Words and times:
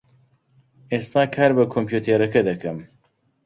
ئێستا 0.91 1.23
کار 1.35 1.51
بە 1.57 1.63
کۆمپیوتەرەکە 1.73 2.41
دەکەم. 2.49 2.77